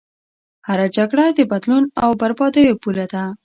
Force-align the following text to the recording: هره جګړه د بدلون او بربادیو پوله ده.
هره 0.67 0.87
جګړه 0.97 1.25
د 1.37 1.39
بدلون 1.51 1.83
او 2.03 2.09
بربادیو 2.19 2.79
پوله 2.81 3.05
ده. 3.13 3.23